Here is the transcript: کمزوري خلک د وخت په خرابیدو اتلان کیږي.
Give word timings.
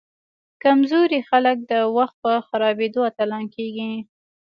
کمزوري 0.63 1.19
خلک 1.29 1.57
د 1.71 1.73
وخت 1.95 2.15
په 2.23 2.31
خرابیدو 2.47 3.01
اتلان 3.09 3.45
کیږي. 3.55 3.91